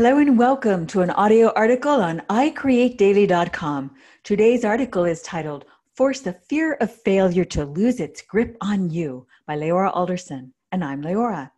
Hello 0.00 0.16
and 0.16 0.38
welcome 0.38 0.86
to 0.86 1.02
an 1.02 1.10
audio 1.10 1.52
article 1.54 2.00
on 2.00 2.20
iCreateDaily.com. 2.30 3.94
Today's 4.24 4.64
article 4.64 5.04
is 5.04 5.20
titled 5.20 5.66
Force 5.92 6.20
the 6.20 6.32
Fear 6.32 6.78
of 6.80 6.90
Failure 6.90 7.44
to 7.44 7.66
Lose 7.66 8.00
Its 8.00 8.22
Grip 8.22 8.56
on 8.62 8.88
You 8.88 9.26
by 9.46 9.58
Leora 9.58 9.94
Alderson, 9.94 10.54
and 10.72 10.82
I'm 10.82 11.02
Leora. 11.02 11.50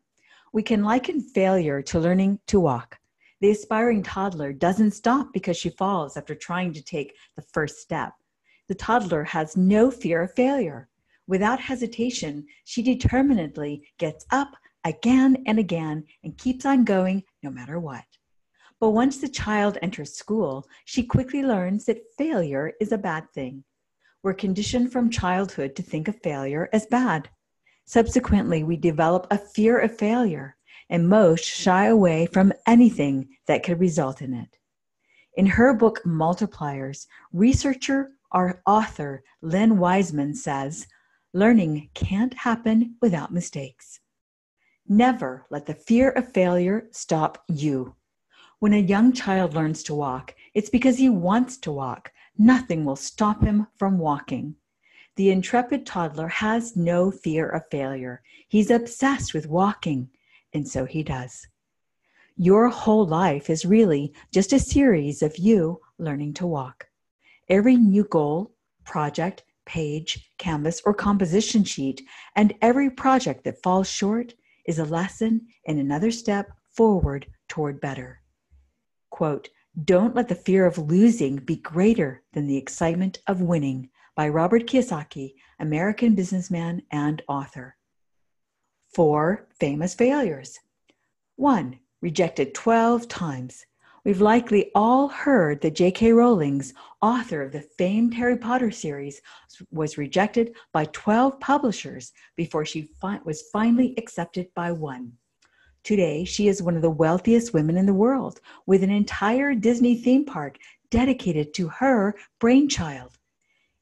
We 0.53 0.65
can 0.65 0.83
liken 0.83 1.21
failure 1.21 1.83
to 1.83 2.01
learning 2.01 2.41
to 2.49 2.59
walk. 2.59 2.99
The 3.41 3.53
aspiring 3.53 4.03
toddler 4.03 4.53
doesn't 4.53 4.91
stop 4.91 5.33
because 5.33 5.57
she 5.57 5.71
falls 5.71 6.17
after 6.17 6.35
trying 6.35 6.73
to 6.73 6.83
take 6.83 7.15
the 7.37 7.43
first 7.43 7.79
step. 7.79 8.13
The 8.67 8.75
toddler 8.75 9.23
has 9.23 9.57
no 9.57 9.89
fear 9.89 10.21
of 10.21 10.35
failure. 10.35 10.89
Without 11.29 11.61
hesitation, 11.61 12.47
she 12.65 12.83
determinedly 12.83 13.85
gets 13.99 14.27
up 14.33 14.57
again 14.83 15.45
and 15.47 15.61
again 15.61 16.03
and 16.25 16.37
keeps 16.37 16.67
on 16.67 16.83
going 16.83 17.23
no 17.45 17.49
matter 17.49 17.79
what. 17.79 18.03
But 18.83 18.91
once 18.91 19.19
the 19.19 19.29
child 19.29 19.79
enters 19.81 20.13
school, 20.13 20.67
she 20.85 21.05
quickly 21.05 21.45
learns 21.45 21.85
that 21.85 22.03
failure 22.19 22.73
is 22.81 22.91
a 22.91 22.99
bad 22.99 23.31
thing. 23.33 23.63
We're 24.25 24.35
conditioned 24.35 24.91
from 24.91 25.09
childhood 25.09 25.77
to 25.77 25.85
think 25.85 26.09
of 26.09 26.21
failure 26.21 26.69
as 26.73 26.87
bad. 26.87 27.29
Subsequently, 27.85 28.65
we 28.65 28.77
develop 28.77 29.29
a 29.31 29.39
fear 29.39 29.79
of 29.79 29.97
failure, 29.97 30.57
and 30.91 31.09
most 31.09 31.45
shy 31.45 31.87
away 31.87 32.27
from 32.27 32.53
anything 32.67 33.29
that 33.47 33.63
could 33.63 33.79
result 33.79 34.21
in 34.21 34.35
it. 34.35 34.59
In 35.37 35.47
her 35.47 35.73
book 35.75 36.03
Multipliers, 36.05 37.07
researcher 37.33 38.11
or 38.33 38.63
author 38.67 39.23
Liz 39.43 39.71
Wiseman 39.71 40.35
says, 40.35 40.89
Learning 41.33 41.89
can't 41.95 42.35
happen 42.35 42.97
without 43.01 43.33
mistakes. 43.33 44.01
Never 44.89 45.47
let 45.51 45.67
the 45.67 45.75
fear 45.75 46.11
of 46.11 46.33
failure 46.33 46.89
stop 46.91 47.45
you. 47.47 47.95
When 48.63 48.75
a 48.75 48.79
young 48.79 49.13
child 49.13 49.55
learns 49.55 49.83
to 49.83 49.95
walk, 49.97 50.37
it's 50.55 50.71
because 50.71 50.97
he 50.97 51.09
wants 51.09 51.57
to 51.57 51.73
walk. 51.73 52.13
Nothing 52.39 52.85
will 52.85 52.95
stop 52.95 53.43
him 53.43 53.67
from 53.77 53.99
walking. 53.99 54.55
The 55.17 55.33
intrepid 55.33 55.85
toddler 55.85 56.29
has 56.29 56.77
no 56.77 57.11
fear 57.11 57.49
of 57.49 57.69
failure. 57.73 58.23
He's 58.47 58.71
obsessed 58.71 59.35
with 59.35 59.49
walking, 59.49 60.11
and 60.53 60.69
so 60.69 60.85
he 60.85 61.03
does. 61.03 61.45
Your 62.37 62.69
whole 62.69 63.05
life 63.05 63.51
is 63.51 63.65
really 63.65 64.15
just 64.33 64.53
a 64.53 64.61
series 64.61 65.23
of 65.23 65.39
you 65.39 65.81
learning 65.99 66.35
to 66.35 66.47
walk. 66.47 66.87
Every 67.49 67.77
new 67.77 68.05
goal, 68.05 68.55
project, 68.85 69.43
page, 69.67 70.31
canvas, 70.39 70.81
or 70.85 70.95
composition 70.95 71.65
sheet, 71.65 72.01
and 72.37 72.55
every 72.63 72.91
project 72.91 73.43
that 73.43 73.61
falls 73.61 73.91
short 73.91 74.35
is 74.67 74.79
a 74.79 74.85
lesson 74.85 75.49
and 75.67 75.81
another 75.81 76.13
step 76.13 76.53
forward 76.71 77.27
toward 77.49 77.81
better 77.81 78.22
quote, 79.13 79.51
Don't 79.85 80.17
let 80.17 80.29
the 80.29 80.35
fear 80.35 80.67
of 80.67 80.79
losing 80.79 81.37
be 81.37 81.57
greater 81.57 82.23
than 82.33 82.47
the 82.49 82.57
excitement 82.57 83.21
of 83.29 83.41
winning 83.41 83.91
by 84.17 84.29
Robert 84.29 84.67
Kiyosaki, 84.67 85.35
American 85.61 86.17
businessman 86.17 86.83
and 86.91 87.23
author. 87.29 87.77
Four 88.93 89.47
famous 89.61 89.95
failures. 89.95 90.59
One, 91.37 91.79
rejected 92.01 92.55
12 92.55 93.07
times. 93.07 93.65
We've 94.05 94.21
likely 94.21 94.73
all 94.75 95.09
heard 95.09 95.61
that 95.61 95.77
J.K. 95.77 96.13
Rowling's, 96.13 96.75
author 97.01 97.43
of 97.43 97.53
the 97.53 97.61
famed 97.61 98.15
Harry 98.15 98.37
Potter 98.37 98.73
series, 98.73 99.21
was 99.71 99.97
rejected 99.97 100.57
by 100.73 100.87
12 100.87 101.39
publishers 101.39 102.13
before 102.35 102.65
she 102.65 102.91
fi- 103.01 103.21
was 103.25 103.49
finally 103.53 103.95
accepted 103.97 104.49
by 104.57 104.73
one. 104.73 105.13
Today, 105.85 106.25
she 106.25 106.47
is 106.47 106.63
one 106.63 106.77
of 106.77 106.83
the 106.83 106.91
wealthiest 106.91 107.53
women 107.53 107.77
in 107.77 107.87
the 107.87 107.95
world, 107.95 108.41
with 108.67 108.85
an 108.85 108.91
entire 108.91 109.55
Disney 109.55 109.97
theme 109.97 110.25
park 110.25 110.59
dedicated 110.91 111.53
to 111.55 111.69
her 111.69 112.15
brainchild. 112.39 113.19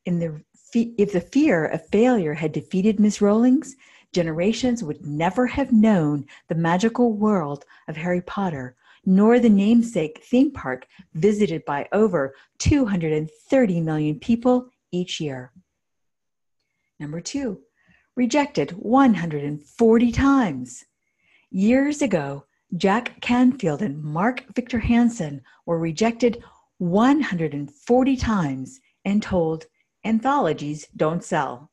In 0.07 0.19
the, 0.19 0.43
if 0.75 1.13
the 1.13 1.21
fear 1.21 1.67
of 1.67 1.87
failure 1.89 2.33
had 2.33 2.53
defeated 2.53 2.99
Miss 2.99 3.21
Rowling's, 3.21 3.77
generations 4.13 4.83
would 4.83 5.07
never 5.07 5.47
have 5.47 5.73
known 5.73 6.25
the 6.49 6.55
magical 6.55 7.13
world 7.13 7.67
of 7.87 7.97
Harry 7.97 8.23
Potter, 8.23 8.77
nor 9.05 9.39
the 9.39 9.51
namesake 9.51 10.23
theme 10.25 10.53
park 10.53 10.87
visited 11.15 11.65
by 11.67 11.87
over 11.93 12.35
230 12.59 13.81
million 13.81 14.19
people 14.19 14.71
each 14.91 15.21
year. 15.21 15.53
Number 16.99 17.21
two, 17.21 17.61
rejected 18.17 18.71
140 18.73 20.13
times. 20.13 20.85
Years 21.53 22.01
ago, 22.01 22.45
Jack 22.77 23.21
Canfield 23.21 23.83
and 23.83 24.01
Mark 24.01 24.45
Victor 24.55 24.79
Hansen 24.79 25.43
were 25.67 25.81
rejected 25.81 26.45
140 26.79 28.17
times 28.17 28.81
and 29.05 29.21
told 29.21 29.67
anthologies 30.05 30.87
don't 30.97 31.25
sell. 31.25 31.73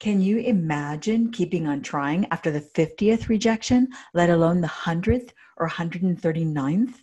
Can 0.00 0.20
you 0.20 0.36
imagine 0.38 1.32
keeping 1.32 1.66
on 1.66 1.80
trying 1.80 2.26
after 2.30 2.50
the 2.50 2.60
50th 2.60 3.30
rejection, 3.30 3.88
let 4.12 4.28
alone 4.28 4.60
the 4.60 4.68
100th 4.68 5.30
or 5.56 5.66
139th? 5.66 6.94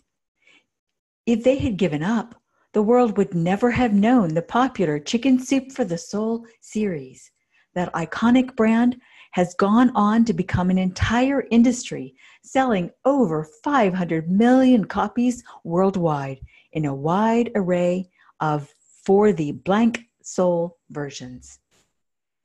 If 1.26 1.42
they 1.42 1.58
had 1.58 1.76
given 1.76 2.04
up, 2.04 2.40
the 2.74 2.82
world 2.82 3.16
would 3.16 3.34
never 3.34 3.72
have 3.72 3.92
known 3.92 4.34
the 4.34 4.42
popular 4.42 5.00
Chicken 5.00 5.40
Soup 5.40 5.72
for 5.72 5.84
the 5.84 5.98
Soul 5.98 6.46
series. 6.60 7.32
That 7.74 7.92
iconic 7.92 8.54
brand 8.54 9.00
has 9.32 9.54
gone 9.54 9.90
on 9.94 10.24
to 10.24 10.32
become 10.32 10.70
an 10.70 10.78
entire 10.78 11.46
industry, 11.50 12.14
selling 12.42 12.90
over 13.04 13.46
500 13.62 14.30
million 14.30 14.84
copies 14.84 15.44
worldwide 15.64 16.40
in 16.72 16.84
a 16.84 16.94
wide 16.94 17.50
array 17.54 18.08
of 18.40 18.72
for 19.04 19.32
the 19.32 19.52
blank 19.52 20.00
soul 20.22 20.78
versions. 20.90 21.58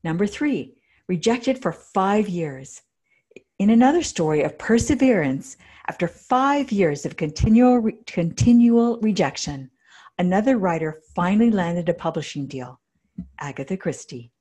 Number 0.03 0.27
three, 0.27 0.75
rejected 1.07 1.61
for 1.61 1.71
five 1.71 2.27
years. 2.27 2.81
In 3.59 3.69
another 3.69 4.03
story 4.03 4.43
of 4.43 4.57
perseverance, 4.57 5.57
after 5.87 6.07
five 6.07 6.71
years 6.71 7.05
of 7.05 7.17
continual, 7.17 7.77
re- 7.79 7.97
continual 8.07 8.99
rejection, 9.01 9.69
another 10.17 10.57
writer 10.57 11.01
finally 11.15 11.51
landed 11.51 11.87
a 11.89 11.93
publishing 11.93 12.47
deal 12.47 12.79
Agatha 13.39 13.77
Christie. 13.77 14.32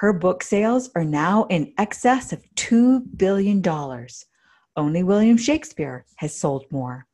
Her 0.00 0.14
book 0.14 0.42
sales 0.42 0.88
are 0.94 1.04
now 1.04 1.44
in 1.50 1.74
excess 1.76 2.32
of 2.32 2.42
$2 2.56 3.18
billion. 3.18 3.62
Only 4.74 5.02
William 5.02 5.36
Shakespeare 5.36 6.06
has 6.16 6.34
sold 6.34 6.64
more. 6.70 7.06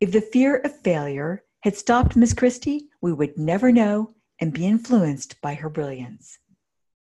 If 0.00 0.10
the 0.10 0.22
fear 0.22 0.56
of 0.56 0.80
failure 0.80 1.44
had 1.60 1.76
stopped 1.76 2.16
Miss 2.16 2.32
Christie, 2.32 2.88
we 3.02 3.12
would 3.12 3.36
never 3.36 3.70
know 3.70 4.14
and 4.40 4.50
be 4.50 4.66
influenced 4.66 5.38
by 5.42 5.52
her 5.52 5.68
brilliance. 5.68 6.38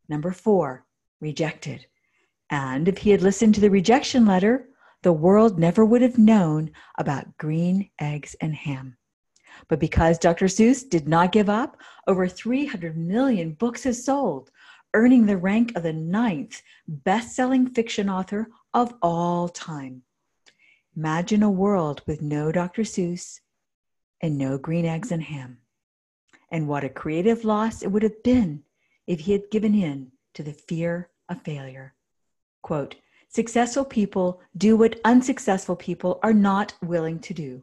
Number 0.08 0.32
four, 0.32 0.86
rejected. 1.20 1.86
And 2.50 2.88
if 2.88 3.00
he 3.00 3.10
had 3.10 3.22
listened 3.22 3.56
to 3.56 3.62
the 3.62 3.70
rejection 3.70 4.26
letter, 4.26 4.70
the 5.04 5.12
world 5.12 5.60
never 5.60 5.84
would 5.84 6.02
have 6.02 6.18
known 6.18 6.72
about 6.98 7.38
green 7.38 7.90
eggs 8.00 8.38
and 8.40 8.56
ham. 8.56 8.96
But 9.68 9.82
because 9.82 10.18
Dr. 10.18 10.46
Seuss 10.46 10.88
did 10.88 11.10
not 11.10 11.34
give 11.34 11.50
up, 11.50 11.76
over 12.08 12.26
300 12.28 12.96
million 12.96 13.52
books 13.52 13.84
have 13.84 13.98
sold, 13.98 14.50
earning 14.98 15.28
the 15.28 15.38
rank 15.38 15.76
of 15.76 15.84
the 15.84 15.94
ninth 15.94 16.64
best 16.88 17.36
selling 17.36 17.68
fiction 17.68 18.10
author 18.10 18.48
of 18.74 18.96
all 19.00 19.48
time. 19.48 20.02
Imagine 20.96 21.44
a 21.44 21.52
world 21.52 22.02
with 22.08 22.24
no 22.24 22.52
Dr. 22.52 22.82
Seuss 22.82 23.40
and 24.22 24.40
no 24.40 24.58
green 24.58 24.86
eggs 24.86 25.12
and 25.12 25.22
ham. 25.22 25.60
And 26.50 26.68
what 26.68 26.84
a 26.84 26.90
creative 26.90 27.46
loss 27.46 27.84
it 27.84 27.92
would 27.92 28.02
have 28.02 28.24
been 28.24 28.64
if 29.06 29.20
he 29.20 29.34
had 29.34 29.52
given 29.52 29.76
in 29.76 30.12
to 30.34 30.42
the 30.42 30.54
fear 30.54 31.12
of 31.30 31.44
failure. 31.44 31.94
Quote, 32.64 32.96
Successful 33.30 33.86
people 33.86 34.42
do 34.58 34.76
what 34.76 35.00
unsuccessful 35.06 35.76
people 35.76 36.20
are 36.24 36.34
not 36.34 36.74
willing 36.82 37.20
to 37.20 37.36
do. 37.36 37.62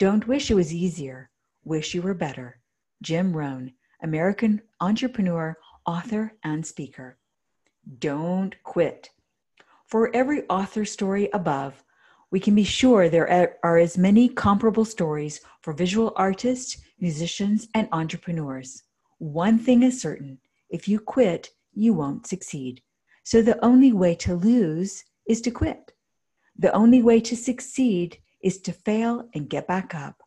Don't 0.00 0.26
wish 0.26 0.50
it 0.50 0.54
was 0.54 0.74
easier, 0.74 1.30
wish 1.62 1.94
you 1.94 2.02
were 2.02 2.12
better. 2.12 2.58
Jim 3.02 3.36
Rohn, 3.36 3.72
American 4.02 4.62
entrepreneur, 4.80 5.56
author, 5.86 6.32
and 6.42 6.66
speaker. 6.66 7.18
Don't 7.98 8.54
quit. 8.62 9.10
For 9.86 10.14
every 10.14 10.42
author 10.48 10.84
story 10.84 11.28
above, 11.32 11.84
we 12.30 12.40
can 12.40 12.54
be 12.54 12.64
sure 12.64 13.08
there 13.08 13.56
are 13.62 13.78
as 13.78 13.96
many 13.96 14.28
comparable 14.28 14.84
stories 14.84 15.40
for 15.62 15.72
visual 15.72 16.12
artists, 16.16 16.78
musicians, 16.98 17.68
and 17.74 17.88
entrepreneurs. 17.92 18.82
One 19.18 19.58
thing 19.58 19.82
is 19.82 20.00
certain 20.00 20.38
if 20.68 20.88
you 20.88 20.98
quit, 20.98 21.50
you 21.72 21.94
won't 21.94 22.26
succeed. 22.26 22.82
So 23.22 23.42
the 23.42 23.64
only 23.64 23.92
way 23.92 24.14
to 24.16 24.34
lose 24.34 25.04
is 25.26 25.40
to 25.42 25.50
quit. 25.50 25.92
The 26.58 26.72
only 26.72 27.02
way 27.02 27.20
to 27.20 27.36
succeed 27.36 28.18
is 28.42 28.58
to 28.62 28.72
fail 28.72 29.28
and 29.34 29.48
get 29.48 29.66
back 29.66 29.94
up. 29.94 30.22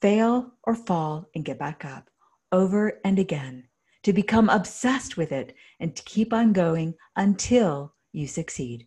Fail 0.00 0.52
or 0.64 0.74
fall 0.74 1.28
and 1.34 1.44
get 1.44 1.58
back 1.58 1.84
up 1.84 2.10
over 2.52 3.00
and 3.04 3.18
again 3.18 3.64
to 4.06 4.12
become 4.12 4.48
obsessed 4.50 5.16
with 5.16 5.32
it 5.32 5.52
and 5.80 5.96
to 5.96 6.02
keep 6.04 6.32
on 6.32 6.52
going 6.52 6.94
until 7.16 7.92
you 8.12 8.24
succeed. 8.24 8.86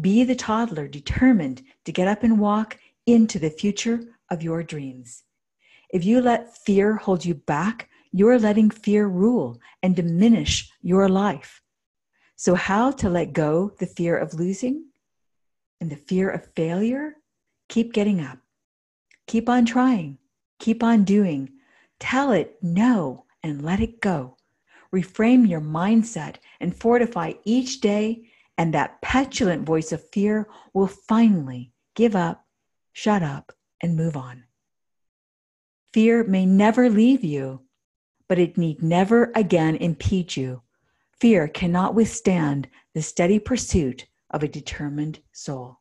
Be 0.00 0.24
the 0.24 0.34
toddler 0.34 0.88
determined 0.88 1.62
to 1.84 1.92
get 1.92 2.08
up 2.08 2.22
and 2.22 2.40
walk 2.40 2.78
into 3.04 3.38
the 3.38 3.50
future 3.50 4.00
of 4.30 4.42
your 4.42 4.62
dreams. 4.62 5.24
If 5.90 6.06
you 6.06 6.22
let 6.22 6.56
fear 6.56 6.96
hold 6.96 7.22
you 7.22 7.34
back, 7.34 7.90
you're 8.12 8.38
letting 8.38 8.70
fear 8.70 9.08
rule 9.08 9.60
and 9.82 9.94
diminish 9.94 10.70
your 10.80 11.06
life. 11.10 11.60
So, 12.36 12.54
how 12.54 12.92
to 12.92 13.10
let 13.10 13.34
go 13.34 13.72
the 13.78 13.86
fear 13.86 14.16
of 14.16 14.32
losing 14.32 14.86
and 15.82 15.90
the 15.90 15.96
fear 15.96 16.30
of 16.30 16.50
failure? 16.56 17.16
Keep 17.68 17.92
getting 17.92 18.22
up. 18.22 18.38
Keep 19.26 19.50
on 19.50 19.66
trying. 19.66 20.16
Keep 20.60 20.82
on 20.82 21.04
doing. 21.04 21.50
Tell 22.00 22.32
it 22.32 22.56
no 22.62 23.24
and 23.44 23.62
let 23.62 23.78
it 23.78 24.00
go. 24.00 24.36
Reframe 24.92 25.48
your 25.48 25.60
mindset 25.60 26.36
and 26.60 26.74
fortify 26.74 27.34
each 27.44 27.80
day, 27.80 28.28
and 28.56 28.72
that 28.72 29.02
petulant 29.02 29.66
voice 29.66 29.92
of 29.92 30.08
fear 30.10 30.48
will 30.72 30.86
finally 30.86 31.70
give 31.94 32.16
up, 32.16 32.46
shut 32.92 33.22
up, 33.22 33.52
and 33.80 33.96
move 33.96 34.16
on. 34.16 34.44
Fear 35.92 36.24
may 36.24 36.46
never 36.46 36.88
leave 36.88 37.22
you, 37.22 37.60
but 38.28 38.38
it 38.38 38.56
need 38.56 38.82
never 38.82 39.30
again 39.34 39.76
impede 39.76 40.36
you. 40.36 40.62
Fear 41.20 41.48
cannot 41.48 41.94
withstand 41.94 42.68
the 42.94 43.02
steady 43.02 43.38
pursuit 43.38 44.06
of 44.30 44.42
a 44.42 44.48
determined 44.48 45.20
soul. 45.32 45.80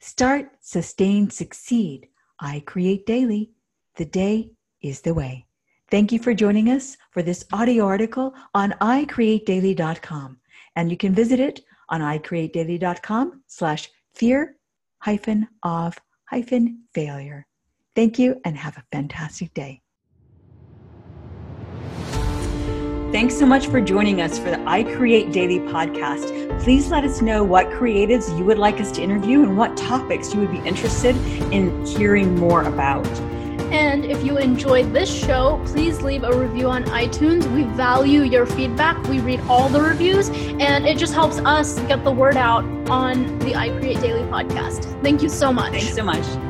Start, 0.00 0.50
sustain, 0.60 1.30
succeed. 1.30 2.08
I 2.38 2.62
create 2.66 3.06
daily. 3.06 3.50
The 3.96 4.04
day 4.04 4.52
is 4.82 5.00
the 5.00 5.14
way. 5.14 5.46
Thank 5.90 6.12
you 6.12 6.20
for 6.20 6.32
joining 6.32 6.70
us 6.70 6.96
for 7.10 7.22
this 7.22 7.44
audio 7.52 7.84
article 7.84 8.32
on 8.54 8.72
icreatedaily.com. 8.80 10.38
And 10.76 10.90
you 10.90 10.96
can 10.96 11.14
visit 11.14 11.40
it 11.40 11.60
on 11.88 12.00
icreatedaily.com 12.00 13.42
slash 13.48 13.90
fear 14.14 14.56
hyphen 14.98 15.48
of 15.64 15.98
hyphen 16.26 16.84
failure. 16.94 17.46
Thank 17.96 18.18
you 18.18 18.40
and 18.44 18.56
have 18.56 18.76
a 18.76 18.84
fantastic 18.92 19.52
day. 19.52 19.82
Thanks 23.10 23.36
so 23.36 23.44
much 23.44 23.66
for 23.66 23.80
joining 23.80 24.20
us 24.20 24.38
for 24.38 24.50
the 24.50 24.62
I 24.68 24.84
Create 24.84 25.32
Daily 25.32 25.58
podcast. 25.58 26.62
Please 26.62 26.90
let 26.90 27.02
us 27.02 27.20
know 27.20 27.42
what 27.42 27.66
creatives 27.70 28.38
you 28.38 28.44
would 28.44 28.58
like 28.58 28.80
us 28.80 28.92
to 28.92 29.02
interview 29.02 29.42
and 29.42 29.58
what 29.58 29.76
topics 29.76 30.32
you 30.32 30.38
would 30.38 30.52
be 30.52 30.68
interested 30.68 31.16
in 31.52 31.84
hearing 31.84 32.36
more 32.36 32.62
about. 32.62 33.04
And 33.70 34.04
if 34.04 34.24
you 34.24 34.38
enjoyed 34.38 34.92
this 34.92 35.12
show, 35.12 35.62
please 35.66 36.02
leave 36.02 36.24
a 36.24 36.32
review 36.32 36.68
on 36.68 36.84
iTunes. 36.84 37.46
We 37.54 37.64
value 37.76 38.22
your 38.22 38.46
feedback. 38.46 39.02
We 39.04 39.20
read 39.20 39.40
all 39.48 39.68
the 39.68 39.80
reviews, 39.80 40.28
and 40.28 40.86
it 40.86 40.98
just 40.98 41.14
helps 41.14 41.38
us 41.38 41.78
get 41.80 42.02
the 42.04 42.12
word 42.12 42.36
out 42.36 42.64
on 42.90 43.38
the 43.40 43.54
I 43.54 43.70
Create 43.78 44.00
Daily 44.00 44.22
podcast. 44.28 44.84
Thank 45.02 45.22
you 45.22 45.28
so 45.28 45.52
much. 45.52 45.72
Thanks 45.72 45.94
so 45.94 46.02
much. 46.02 46.49